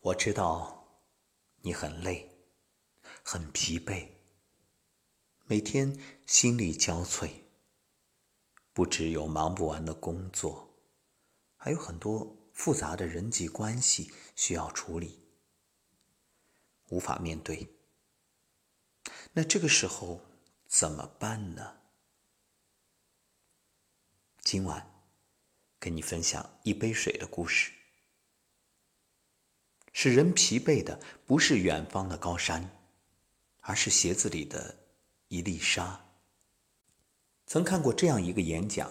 [0.00, 1.04] 我知道
[1.60, 2.26] 你很累，
[3.22, 4.08] 很疲惫，
[5.44, 7.30] 每天心力交瘁。
[8.72, 10.74] 不只有忙不完的工作，
[11.56, 15.22] 还有很多复杂的人际关系需要处理，
[16.88, 17.68] 无法面对。
[19.34, 20.22] 那这个时候
[20.66, 21.76] 怎么办呢？
[24.42, 25.04] 今晚
[25.78, 27.72] 跟你分享一杯水的故事。
[29.92, 32.70] 使人疲惫的不是远方的高山，
[33.60, 34.76] 而是鞋子里的
[35.28, 36.06] 一粒沙。
[37.46, 38.90] 曾看过这样一个演讲：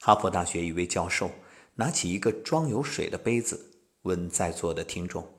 [0.00, 1.30] 哈佛大学一位教授
[1.74, 5.30] 拿起一个装有水的杯子，问在座的听众：“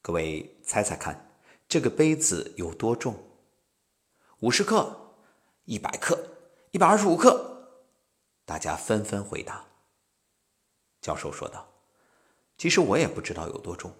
[0.00, 1.38] 各位猜猜看，
[1.68, 3.22] 这个杯子有多重？
[4.40, 5.14] 五十克、
[5.64, 6.18] 一百克、
[6.70, 7.50] 一百二十五克？”
[8.46, 9.66] 大家纷纷回答。
[11.00, 11.73] 教授说道。
[12.56, 13.92] 其实我也不知道有多重，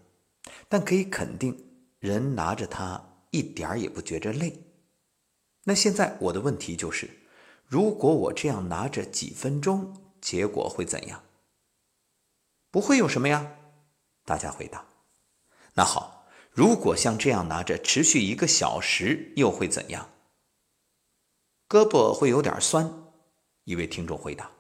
[0.68, 1.66] 但可以肯定，
[1.98, 4.62] 人拿着它一点儿也不觉着累。
[5.64, 7.10] 那现在我的问题就是，
[7.66, 11.22] 如果我这样拿着几分钟，结果会怎样？
[12.70, 13.56] 不会有什么呀，
[14.24, 14.84] 大家回答。
[15.74, 20.10] 那好，如果像这样拿着持续一个小时，又会怎样？
[21.68, 22.88] 胳膊会有点酸。
[23.64, 24.50] 一位听众回答。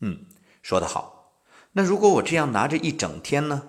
[0.00, 0.26] 嗯，
[0.62, 1.13] 说得好。
[1.76, 3.68] 那如果我这样拿着一整天呢？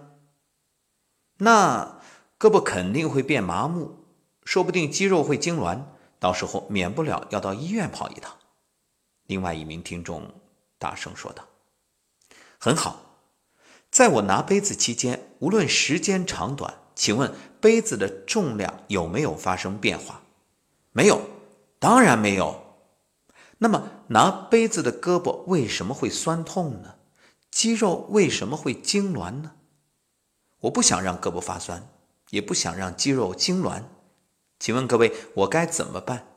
[1.38, 2.00] 那
[2.40, 4.06] 胳膊肯定会变麻木，
[4.44, 5.82] 说不定肌肉会痉挛，
[6.20, 8.32] 到时候免不了要到医院跑一趟。
[9.26, 10.32] 另外一名听众
[10.78, 11.44] 大声说道
[12.60, 13.02] ：“很好，
[13.90, 20.22] 在我拿杯子期间，无论时间长短，请问杯子的重量有没有发生变化？
[20.92, 21.22] 没有，
[21.80, 22.62] 当然没有。
[23.58, 26.94] 那么拿杯子的胳膊为什么会酸痛呢？”
[27.56, 29.56] 肌肉为什么会痉挛呢？
[30.60, 31.88] 我不想让胳膊发酸，
[32.32, 33.84] 也不想让肌肉痉挛。
[34.60, 36.28] 请问各位，我该怎么办？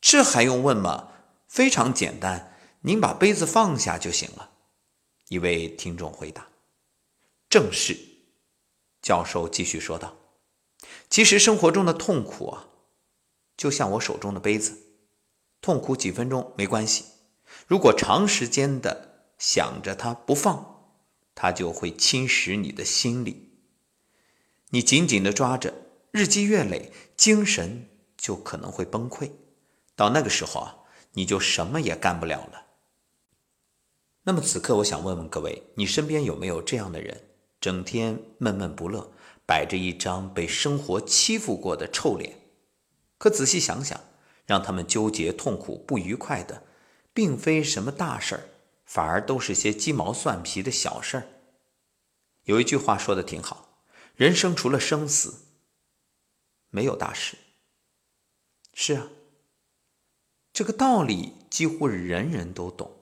[0.00, 1.08] 这还用问吗？
[1.48, 4.52] 非常简单，您把杯子放下就行了。
[5.26, 6.46] 一位听众回答
[7.50, 7.98] ：“正是。”
[9.02, 10.14] 教授继续说道
[11.10, 12.68] ：“其实生活中的痛苦啊，
[13.56, 14.78] 就像我手中的杯子，
[15.60, 17.06] 痛苦几分钟没关系，
[17.66, 20.94] 如果长时间的……”想着它不放，
[21.34, 23.52] 它就会侵蚀你的心理。
[24.70, 25.72] 你紧紧的抓着，
[26.10, 29.30] 日积月累，精神就可能会崩溃。
[29.94, 30.76] 到那个时候啊，
[31.12, 32.66] 你就什么也干不了了。
[34.24, 37.28] 那么此刻，我想问问各位，你身边有没有这样的人，
[37.60, 39.12] 整天闷闷不乐，
[39.46, 42.40] 摆着一张被生活欺负过的臭脸？
[43.18, 44.00] 可仔细想想，
[44.44, 46.64] 让他们纠结、痛苦、不愉快的，
[47.14, 48.48] 并非什么大事儿。
[48.86, 51.28] 反而都是些鸡毛蒜皮的小事儿。
[52.44, 53.84] 有一句话说的挺好
[54.16, 55.46] ：“人生除了生死，
[56.70, 57.36] 没有大事。”
[58.72, 59.08] 是啊，
[60.52, 62.94] 这个道理几乎人人都懂，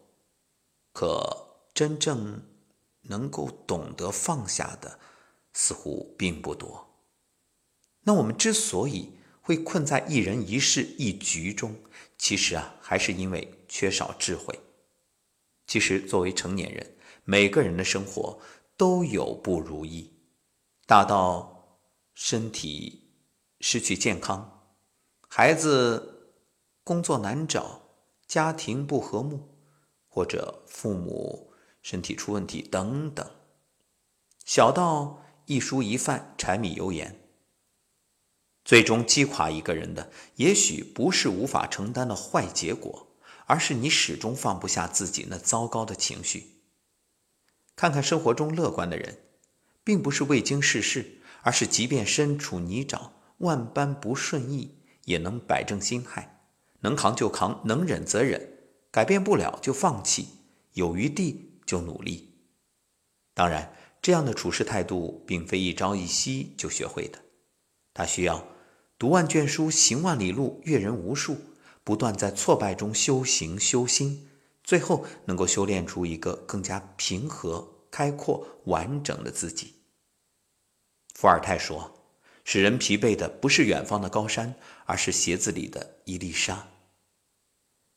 [0.93, 2.43] 可真正
[3.03, 4.99] 能够懂得放下的，
[5.53, 6.89] 似乎并不多。
[8.07, 9.13] 那我们之所以
[9.43, 11.77] 会困在一人一事一局中，
[12.17, 14.59] 其实啊，还是因为缺少智慧。
[15.67, 18.39] 其实，作为成年人，每个人的生活
[18.77, 20.13] 都有不如意，
[20.87, 21.81] 大到
[22.15, 23.11] 身体
[23.61, 24.77] 失去健康，
[25.29, 26.35] 孩子
[26.85, 27.83] 工作难找，
[28.27, 29.57] 家庭不和睦，
[30.07, 31.53] 或者父母
[31.83, 33.27] 身体出问题等等；
[34.45, 37.21] 小到一蔬一饭、柴米油盐。
[38.65, 43.14] 最终击垮一个人的，也许不是无法承担的坏结果。
[43.47, 46.63] 而是你始终放不下自己那糟糕的情绪。
[47.77, 49.19] 看看生活中乐观的人，
[49.83, 56.47] 并不是未经世事，而是即便身处泥沼、万般不顺意，也能摆正心态，
[56.81, 58.59] 能扛就扛，能忍则忍，
[58.91, 60.29] 改变不了就放弃，
[60.75, 62.39] 有余地就努力。
[63.35, 67.19] 当然，这样的处事态度并非一朝一夕就学会的，
[67.93, 68.47] 他需要
[68.99, 71.37] 读万卷书、行万里路、阅人无数。
[71.85, 74.29] 不断在挫败中修行修心，
[74.65, 79.75] 最后能够修炼出一个更加平和、开阔、完整的自己。
[81.15, 81.95] 伏尔泰说
[82.43, 84.55] ：“使人疲惫的不是远方的高山，
[84.87, 86.71] 而是鞋子里的一粒沙。”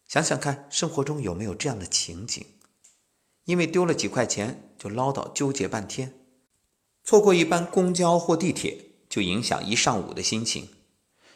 [0.06, 2.46] 想想看，生活中有没有这样的情景？
[3.46, 6.14] 因为丢了几块钱就唠叨纠结半天，
[7.06, 10.68] 错过一班公交或地铁就影响一上午的心情，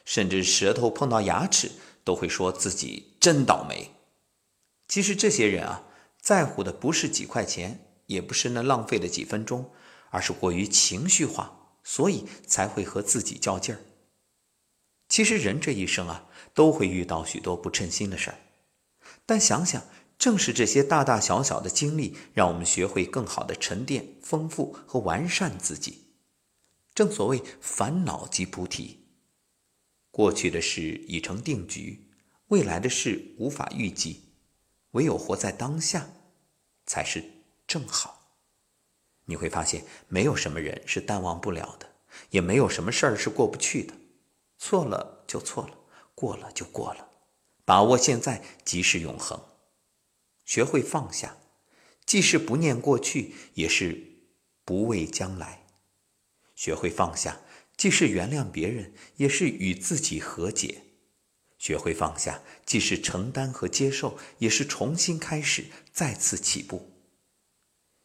[0.04, 1.72] 甚至舌头碰到牙齿。
[2.04, 3.92] 都会说自己真倒霉。
[4.88, 5.84] 其实这些人啊，
[6.20, 9.72] 在乎的不是几块钱，也不是那浪费的几分钟，
[10.10, 13.80] 而是过于情绪化，所以才会和自己较劲儿。
[15.08, 18.38] 其实人这一生啊，都会遇到许多不称心的事儿，
[19.26, 19.84] 但想想，
[20.18, 26.04] 正是这些大大小小的经历，让我们学会更好的沉淀、丰富和完善自己。
[26.94, 29.01] 正所谓烦恼即菩提，
[30.12, 32.08] 过去的事已成定局，
[32.48, 34.22] 未来的事无法预计，
[34.92, 36.10] 唯有活在当下，
[36.86, 37.24] 才是
[37.66, 38.36] 正好。
[39.26, 41.90] 你会发现，没有什么人是淡忘不了的，
[42.32, 43.94] 也没有什么事儿是过不去的。
[44.58, 45.78] 错了就错了，
[46.14, 47.10] 过了就过了，
[47.64, 49.40] 把握现在即是永恒。
[50.44, 51.38] 学会放下，
[52.06, 53.98] 既是不念过去，也是
[54.66, 55.66] 不畏将来。
[56.54, 57.40] 学会放下，
[57.78, 60.84] 既是原谅别人，也是与自己和解。
[61.58, 66.92] 学会放下，既是承担和接受，也是重新开始，再次起步。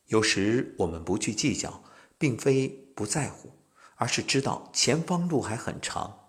[0.07, 1.83] 有时我们不去计较，
[2.19, 3.51] 并非不在乎，
[3.97, 6.21] 而是知道前方路还很长。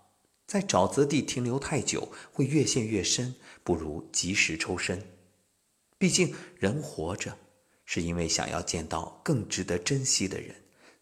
[0.46, 5.06] 在沼泽地停留太久，会越陷越深，不如及时抽身。
[5.98, 7.36] 毕竟，人活着，
[7.84, 10.54] 是因为想要见到更值得珍惜的人，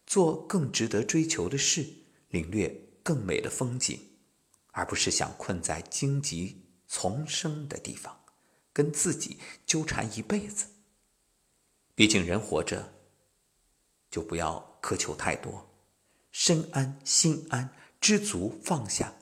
[0.05, 1.87] 做更值得追求的事，
[2.29, 2.69] 领略
[3.03, 3.99] 更美的风景，
[4.71, 8.25] 而不是想困在荆棘丛生的地方，
[8.73, 10.67] 跟自己纠缠一辈子。
[11.95, 12.93] 毕竟，人活着，
[14.11, 15.69] 就不要苛求太多，
[16.31, 19.13] 身安心安，知足放下。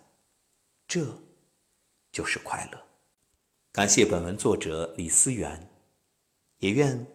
[0.88, 1.22] 这，
[2.12, 2.86] 就是快乐。
[3.72, 5.70] 感谢本文作者李思源，
[6.58, 7.08] 也愿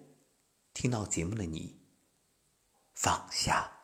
[0.72, 1.78] 听到节目的你
[2.94, 3.79] 放下。